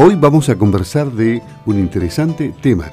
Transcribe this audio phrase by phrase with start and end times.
[0.00, 2.84] Hoy vamos a conversar de un interesante tema.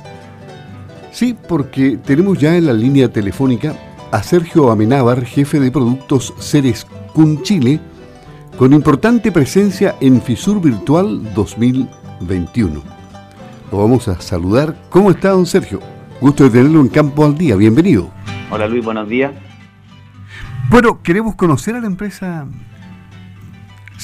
[1.12, 3.76] Sí, porque tenemos ya en la línea telefónica
[4.12, 7.80] a Sergio Amenábar, jefe de productos Ceres Kun Chile,
[8.58, 12.82] con importante presencia en FISUR Virtual 2021.
[13.72, 14.76] Lo vamos a saludar.
[14.90, 15.82] ¿Cómo está, don Sergio?
[16.20, 17.56] Gusto de tenerlo en Campo al Día.
[17.56, 18.10] Bienvenido.
[18.50, 19.32] Hola Luis, buenos días.
[20.72, 22.48] Bueno, queremos conocer a la empresa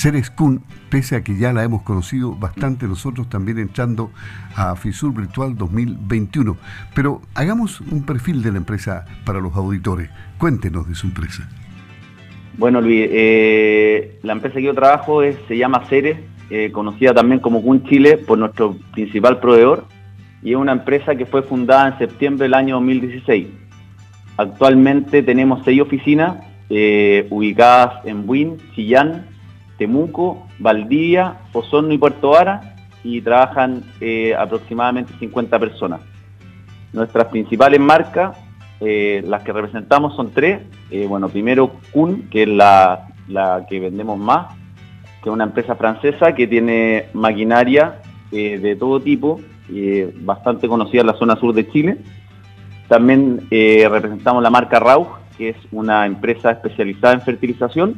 [0.02, 4.09] Ceres Kun, pese a que ya la hemos conocido bastante nosotros también entrando
[4.55, 6.58] a FISUR Virtual 2021.
[6.96, 10.09] Pero hagamos un perfil de la empresa para los auditores.
[10.40, 11.48] Cuéntenos de su empresa.
[12.58, 16.18] Bueno, Luis, eh, la empresa que yo trabajo se llama Ceres,
[16.50, 19.86] eh, conocida también como Kun Chile por nuestro principal proveedor,
[20.42, 23.50] y es una empresa que fue fundada en septiembre del año 2016.
[24.36, 26.38] Actualmente tenemos seis oficinas
[26.72, 29.28] eh, ubicadas en Buin, Chillán,
[29.81, 36.02] Temuco, Valdivia, Osorno y Puerto Vara y trabajan eh, aproximadamente 50 personas.
[36.94, 38.38] Nuestras principales marcas,
[38.80, 40.61] eh, las que representamos son tres.
[41.09, 43.08] bueno, primero Kun, que es la,
[43.67, 44.56] que vendemos más,
[45.23, 49.41] que es una empresa francesa que tiene maquinaria de todo tipo,
[50.17, 51.97] bastante conocida en la zona sur de Chile.
[52.88, 57.95] También representamos la marca Rauch, que es una empresa especializada en fertilización,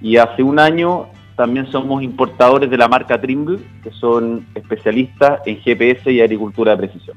[0.00, 5.60] y hace un año también somos importadores de la marca Trimble, que son especialistas en
[5.60, 7.16] GPS y agricultura de precisión.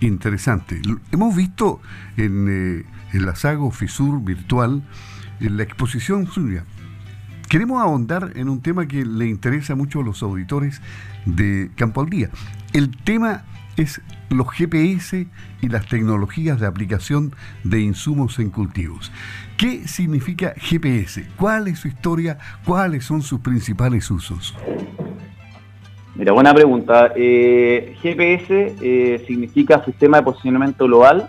[0.00, 0.80] Interesante.
[1.12, 1.80] Hemos visto
[2.16, 4.82] en, eh, la Sago Fisur virtual,
[5.40, 6.64] en la exposición suya.
[7.48, 10.82] Queremos ahondar en un tema que le interesa mucho a los auditores
[11.24, 12.30] de Campo al Día.
[12.72, 13.44] El tema
[13.78, 15.26] es los GPS
[15.62, 17.34] y las tecnologías de aplicación
[17.64, 19.12] de insumos en cultivos.
[19.56, 21.26] ¿Qué significa GPS?
[21.36, 22.38] ¿Cuál es su historia?
[22.64, 24.54] ¿Cuáles son sus principales usos?
[26.14, 27.12] Mira, buena pregunta.
[27.14, 31.28] Eh, GPS eh, significa Sistema de Posicionamiento Global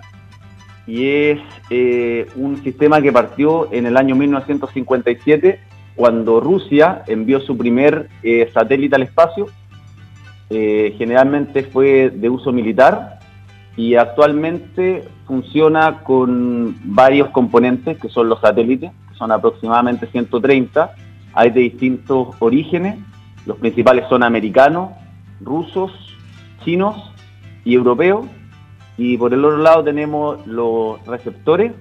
[0.87, 1.39] y es
[1.69, 5.59] eh, un sistema que partió en el año 1957
[5.95, 8.09] cuando Rusia envió su primer
[8.53, 9.47] satélite al espacio
[10.49, 13.19] eh, generalmente fue de uso militar
[13.77, 20.95] y actualmente funciona con varios componentes que son los satélites, que son aproximadamente 130,
[21.33, 22.97] hay de distintos orígenes,
[23.45, 24.89] los principales son americanos,
[25.39, 25.91] rusos,
[26.65, 27.13] chinos
[27.63, 28.25] y europeos,
[28.97, 31.71] y por el otro lado tenemos los receptores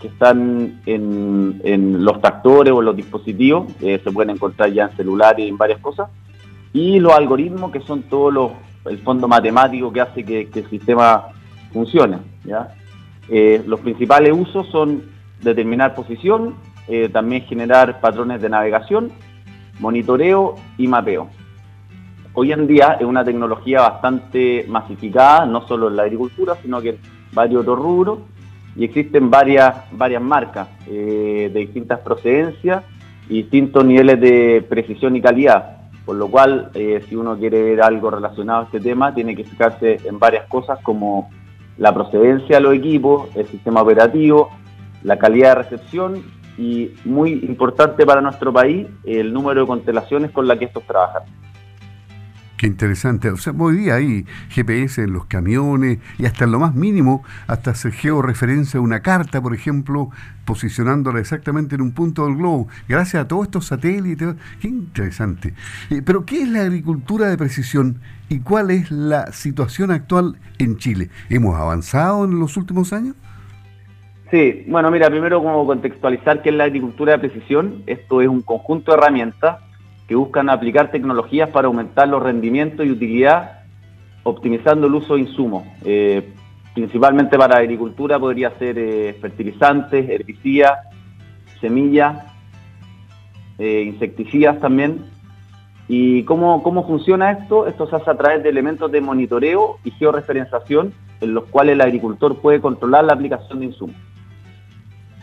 [0.00, 5.46] que están en, los tractores o los dispositivos, eh, se pueden encontrar ya en celulares
[5.46, 6.10] y en varias cosas,
[6.76, 8.52] y los algoritmos que son todo los,
[8.84, 11.28] el fondo matemático que hace que, el sistema
[11.72, 12.18] funcione.
[13.30, 15.04] Eh, los principales usos son
[15.40, 16.54] determinar posición,
[16.86, 19.10] eh, también generar patrones de navegación,
[19.80, 21.30] monitoreo y mapeo.
[22.34, 26.90] Hoy en día es una tecnología bastante masificada, no solo en la agricultura, sino que
[26.90, 26.98] en
[27.32, 28.18] varios otros rubros,
[28.76, 32.84] y existen varias, varias marcas eh, de distintas procedencias
[33.30, 35.75] y distintos niveles de precisión y calidad.
[36.06, 39.42] Por lo cual, eh, si uno quiere ver algo relacionado a este tema, tiene que
[39.42, 41.28] fijarse en varias cosas como
[41.78, 44.48] la procedencia de los equipos, el sistema operativo,
[45.02, 46.22] la calidad de recepción
[46.56, 51.24] y, muy importante para nuestro país, el número de constelaciones con las que estos trabajan.
[52.56, 53.28] Qué interesante.
[53.30, 57.22] O sea, hoy día hay GPS en los camiones y hasta en lo más mínimo,
[57.46, 60.10] hasta se georreferencia una carta, por ejemplo,
[60.46, 64.36] posicionándola exactamente en un punto del globo, gracias a todos estos satélites.
[64.60, 65.52] Qué interesante.
[65.90, 68.00] Eh, pero, ¿qué es la agricultura de precisión
[68.30, 71.10] y cuál es la situación actual en Chile?
[71.28, 73.16] ¿Hemos avanzado en los últimos años?
[74.30, 77.82] Sí, bueno, mira, primero como contextualizar qué es la agricultura de precisión.
[77.86, 79.58] Esto es un conjunto de herramientas
[80.06, 83.64] que buscan aplicar tecnologías para aumentar los rendimientos y utilidad,
[84.22, 85.64] optimizando el uso de insumos.
[85.84, 86.32] Eh,
[86.74, 90.78] principalmente para agricultura podría ser eh, fertilizantes, herbicidas,
[91.60, 92.24] semillas,
[93.58, 95.04] eh, insecticidas también.
[95.88, 97.66] ¿Y cómo, cómo funciona esto?
[97.66, 101.80] Esto se hace a través de elementos de monitoreo y georreferenciación en los cuales el
[101.80, 103.96] agricultor puede controlar la aplicación de insumos.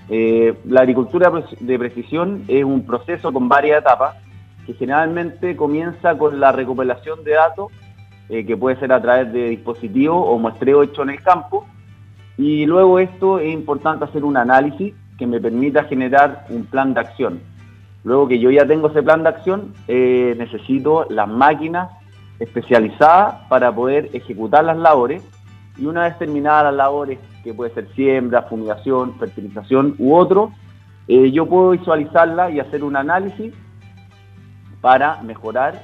[0.09, 4.22] la agricultura de precisión es un proceso con varias etapas
[4.65, 7.71] que generalmente comienza con la recopilación de datos,
[8.29, 11.65] eh, que puede ser a través de dispositivos o muestreo hecho en el campo,
[12.37, 17.01] y luego esto es importante hacer un análisis que me permita generar un plan de
[17.01, 17.41] acción.
[18.03, 21.89] Luego que yo ya tengo ese plan de acción, eh, necesito las máquinas
[22.39, 25.23] especializadas para poder ejecutar las labores
[25.77, 30.51] y una vez terminadas las labores, que puede ser siembra, fumigación, fertilización u otro,
[31.07, 33.53] eh, yo puedo visualizarla y hacer un análisis
[34.83, 35.81] para mejorar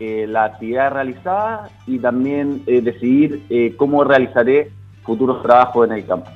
[0.00, 4.72] eh, la actividad realizada y también eh, decidir eh, cómo realizaré
[5.04, 6.28] futuros trabajos en el campo.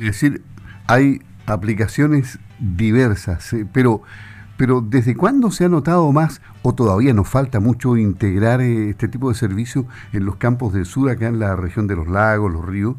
[0.00, 0.42] Es decir,
[0.88, 4.02] hay aplicaciones diversas, pero,
[4.56, 9.28] pero ¿desde cuándo se ha notado más o todavía nos falta mucho integrar este tipo
[9.28, 12.64] de servicios en los campos del sur, acá en la región de los lagos, los
[12.64, 12.96] ríos?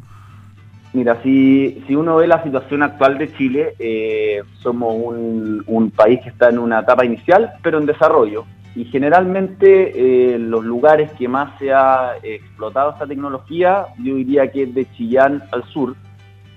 [0.98, 6.30] Mira, si, si uno ve la situación actual de Chile, eh, somos un, país que
[6.30, 8.46] está en una etapa inicial, pero en desarrollo.
[8.74, 9.92] Y generalmente
[10.34, 14.90] eh, los lugares que más se ha explotado esta tecnología, yo diría que es de
[14.90, 15.94] Chillán al sur,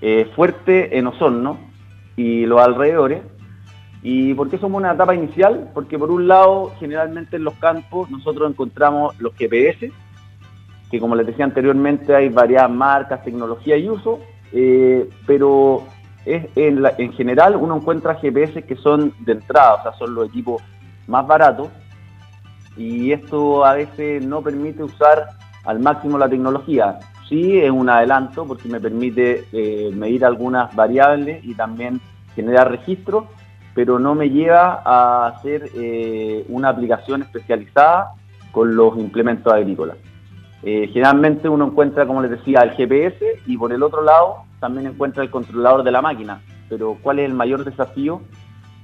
[0.00, 1.60] eh, fuerte en Osorno
[2.16, 3.22] y los alrededores.
[4.02, 5.70] ¿Y por qué somos una etapa inicial?
[5.72, 9.92] Porque por un lado, generalmente en los campos nosotros encontramos los GPS,
[10.90, 14.18] que como les decía anteriormente hay varias marcas, tecnología y uso,
[14.52, 15.84] eh, pero
[16.24, 20.28] es, en, en, general uno encuentra GPS que son de entrada, o sea, son los
[20.28, 20.62] equipos
[21.06, 21.68] más baratos
[22.76, 25.28] y esto a veces no permite usar
[25.64, 26.98] al máximo la tecnología.
[27.28, 32.00] Sí es un adelanto porque me permite eh, medir algunas variables y también
[32.34, 33.24] generar registros,
[33.74, 38.14] pero no me lleva a hacer eh, una aplicación especializada
[38.50, 39.96] con los implementos agrícolas.
[40.62, 44.86] Eh, generalmente uno encuentra, como les decía, el GPS y por el otro lado también
[44.86, 46.40] encuentra el controlador de la máquina.
[46.68, 48.22] Pero ¿cuál es el mayor desafío?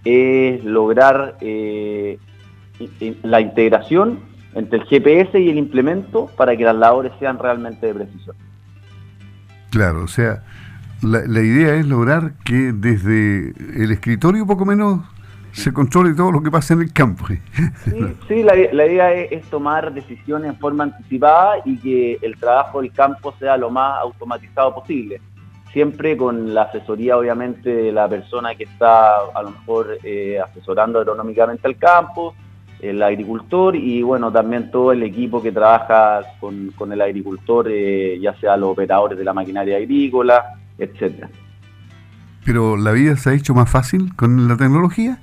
[0.05, 2.19] Es lograr eh,
[3.23, 4.21] la integración
[4.55, 8.37] entre el GPS y el implemento para que las labores sean realmente de precisión.
[9.71, 10.43] Claro, o sea,
[11.03, 13.53] la, la idea es lograr que desde
[13.83, 15.03] el escritorio poco menos
[15.59, 17.27] se controle todo lo que pasa en el campo.
[18.29, 23.35] Sí, la, idea es, tomar decisiones en forma anticipada y que el trabajo del campo
[23.39, 25.21] sea lo más automatizado posible.
[25.73, 30.99] Siempre con la asesoría, obviamente, de la persona que está a lo mejor eh, asesorando
[30.99, 32.35] agronómicamente al campo,
[32.81, 38.35] el agricultor y, bueno, también todo el equipo que trabaja con, el agricultor, eh, ya
[38.35, 41.29] sea los operadores de la maquinaria agrícola, etcétera.
[42.45, 45.19] Pero la vida se ha hecho más fácil con la tecnología.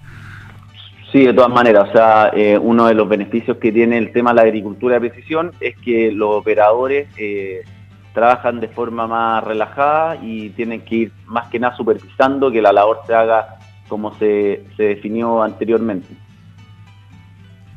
[1.16, 4.32] Sí, de todas maneras, o sea, eh, uno de los beneficios que tiene el tema
[4.32, 7.64] de la agricultura de precisión es que los operadores eh,
[8.14, 12.74] trabajan de forma más relajada y tienen que ir más que nada supervisando que la
[12.74, 16.10] labor se haga como se, se definió anteriormente.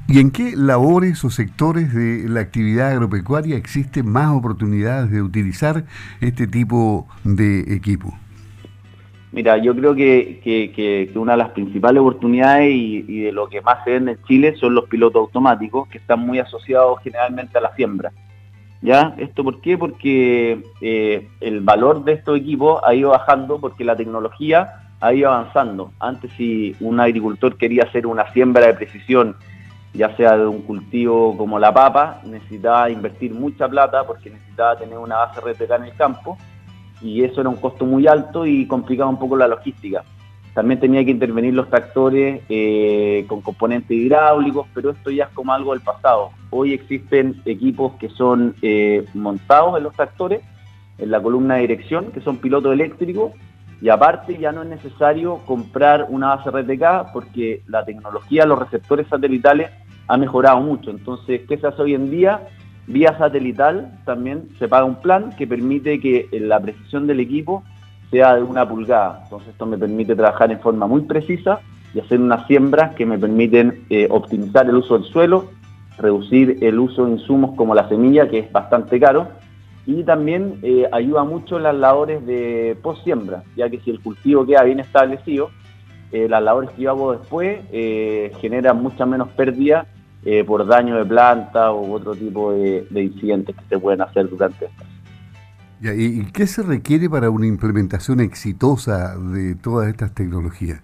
[0.08, 5.84] ¿Y en qué labores o sectores de la actividad agropecuaria existen más oportunidades de utilizar
[6.20, 8.18] este tipo de equipo?
[9.30, 13.92] Mira, yo creo que, una de las principales oportunidades y, de lo que más se
[13.92, 18.12] vende en Chile son los pilotos automáticos, que están muy asociados generalmente a la siembra.
[18.80, 19.14] ¿Ya?
[19.18, 19.76] ¿Esto por qué?
[19.76, 25.30] Porque eh, el valor de estos equipos ha ido bajando porque la tecnología ha ido
[25.30, 25.92] avanzando.
[25.98, 29.34] Antes si un agricultor quería hacer una siembra de precisión,
[29.94, 34.96] ya sea de un cultivo como la papa, necesitaba invertir mucha plata porque necesitaba tener
[34.96, 36.38] una base RTK en el campo
[37.00, 40.04] y eso era un costo muy alto y complicaba un poco la logística.
[40.54, 45.52] También tenía que intervenir los tractores eh, con componentes hidráulicos, pero esto ya es como
[45.52, 46.30] algo del pasado.
[46.50, 50.40] Hoy existen equipos que son eh, montados en los tractores,
[50.98, 53.32] en la columna de dirección, que son pilotos eléctricos,
[53.80, 59.06] y aparte ya no es necesario comprar una base RTK porque la tecnología, los receptores
[59.06, 59.70] satelitales
[60.08, 60.90] ha mejorado mucho.
[60.90, 62.48] Entonces, ¿qué se hace hoy en día?
[62.88, 67.62] Vía satelital también se paga un plan que permite que la precisión del equipo
[68.10, 69.20] sea de una pulgada.
[69.24, 71.60] Entonces esto me permite trabajar en forma muy precisa
[71.92, 75.50] y hacer unas siembras que me permiten eh, optimizar el uso del suelo,
[75.98, 79.28] reducir el uso de insumos como la semilla, que es bastante caro,
[79.84, 84.00] y también eh, ayuda mucho en las labores de post siembra, ya que si el
[84.00, 85.50] cultivo queda bien establecido,
[86.10, 87.60] eh, las labores que yo hago después
[88.40, 89.86] generan mucha menos pérdida
[90.24, 94.64] eh, por daño de planta u otro tipo de, incidentes que se pueden hacer durante
[94.66, 94.86] estas.
[95.80, 100.82] ¿Y qué se requiere para una implementación exitosa de todas estas tecnologías?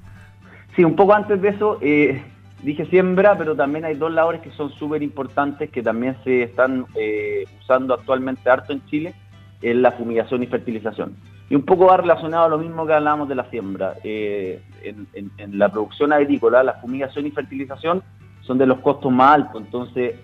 [0.77, 2.23] Sí, un poco antes de eso, eh,
[2.63, 6.87] dije siembra, pero también hay dos labores que son súper importantes que también se están
[6.95, 9.15] eh, usando actualmente harto en Chile,
[9.61, 11.17] es la fumigación y fertilización.
[11.51, 13.95] Y un poco va relacionado a lo mismo que hablábamos de la siembra.
[14.05, 18.03] en, la producción agrícola, la fumigación y fertilización
[18.47, 19.63] son de los costos más altos.
[19.63, 20.17] Entonces,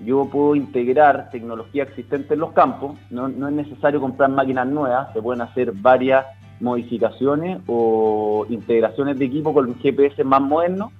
[0.00, 5.22] yo puedo integrar tecnología existente en los campos, no, es necesario comprar máquinas nuevas, se
[5.22, 6.26] pueden hacer varias
[6.60, 10.92] modificaciones o integraciones de equipo con GPS más modernos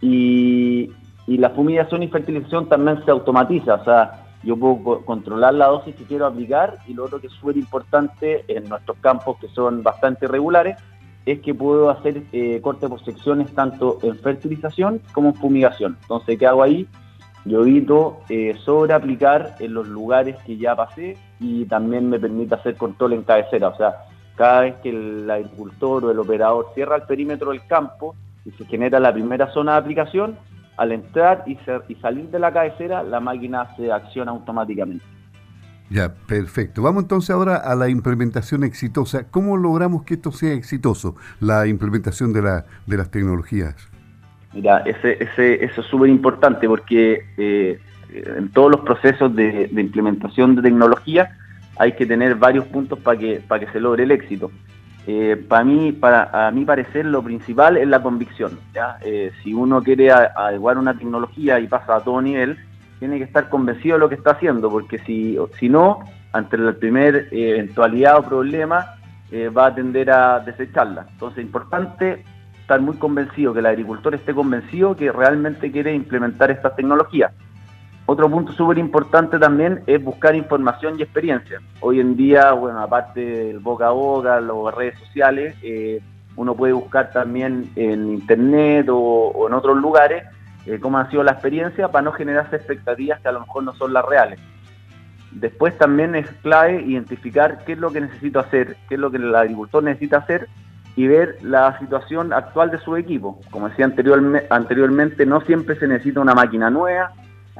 [0.00, 0.90] y,
[1.26, 5.94] y la fumigación y fertilización también se automatiza, o sea, yo puedo controlar la dosis
[5.96, 9.82] que quiero aplicar y lo otro que es súper importante en nuestros campos que son
[9.82, 10.76] bastante irregulares
[11.32, 15.98] es que puedo hacer eh, corte por secciones tanto en fertilización como en fumigación.
[16.02, 16.88] Entonces, ¿qué hago ahí?
[17.44, 22.76] yo evito eh, sobreaplicar en los lugares que ya pasé y también me permite hacer
[22.76, 23.68] control en cabecera.
[23.68, 24.04] O sea,
[24.36, 28.64] cada vez que el agricultor o el operador cierra el perímetro del campo y se
[28.66, 30.38] genera la primera zona de aplicación,
[30.76, 31.58] al entrar y,
[31.88, 35.04] y salir de la cabecera, la máquina se acciona automáticamente.
[35.90, 36.82] Ya, perfecto.
[36.82, 39.26] Vamos entonces ahora a la implementación exitosa.
[39.30, 43.74] ¿Cómo logramos que esto sea exitoso, la implementación de, la, de las tecnologías?
[44.52, 47.80] Mira, ese, ese, eso es súper importante porque eh,
[48.12, 51.36] en todos los procesos de, implementación de tecnología
[51.78, 54.50] hay que tener varios puntos para que, para que se logre el éxito.
[55.06, 58.58] Eh, para mí, para a mi parecer, lo principal es la convicción.
[59.02, 62.58] Eh, si uno quiere adecuar una tecnología y pasa a todo nivel,
[62.98, 66.00] tiene que estar convencido de lo que está haciendo, porque si, si no,
[66.32, 68.94] ante la primer eh, eventualidad o problema,
[69.30, 71.06] eh, va a tender a desecharla.
[71.10, 72.24] Entonces es importante
[72.60, 77.32] estar muy convencido, que el agricultor esté convencido que realmente quiere implementar estas tecnologías.
[78.06, 81.60] Otro punto súper importante también es buscar información y experiencia.
[81.80, 86.00] Hoy en día, bueno, aparte del boca a boca, las redes sociales, eh,
[86.36, 90.24] uno puede buscar también en internet o en otros lugares
[90.68, 93.74] eh, cómo ha sido la experiencia para no generarse expectativas que a lo mejor no
[93.74, 94.38] son las reales.
[95.30, 99.18] Después también es clave identificar qué es lo que necesito hacer, qué es lo que
[99.18, 100.48] el agricultor necesita hacer
[100.96, 103.40] y ver la situación actual de su equipo.
[103.50, 103.86] Como decía
[104.50, 107.12] anteriormente, no siempre se necesita una máquina nueva,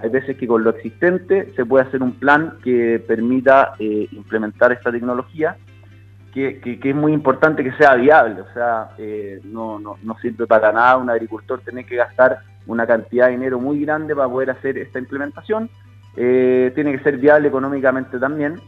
[0.02, 4.72] hay veces que con lo existente se puede hacer un plan que permita eh, implementar
[4.72, 5.56] esta tecnología,
[6.60, 10.72] que, es muy importante que sea viable, o sea, eh, no, no, no sirve para
[10.72, 14.78] nada un agricultor tener que gastar una cantidad de dinero muy grande para poder hacer
[14.78, 15.70] esta implementación.
[16.16, 18.60] Eh, tiene que ser viable económicamente también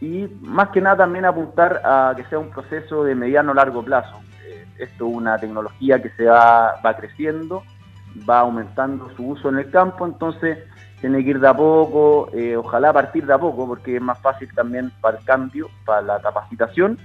[0.00, 4.20] y más que nada también apuntar a que sea un proceso de mediano largo plazo.
[4.46, 7.62] Eh, esto es una tecnología que se va, va creciendo,
[8.28, 10.58] va aumentando su uso en el campo, entonces
[11.00, 14.18] tiene que ir de a poco, eh, ojalá partir de a poco, porque es más
[14.20, 16.96] fácil también para el cambio, para la capacitación,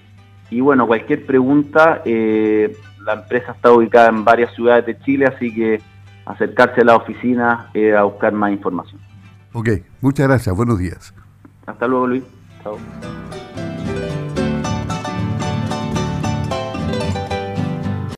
[0.50, 5.54] Y bueno, cualquier pregunta, eh, la empresa está ubicada en varias ciudades de Chile, así
[5.54, 5.80] que
[6.24, 9.00] acercarse a la oficina eh, a buscar más información.
[9.52, 9.70] Ok,
[10.00, 11.14] muchas gracias, buenos días.
[11.66, 12.24] Hasta luego Luis.
[12.62, 12.76] Chao.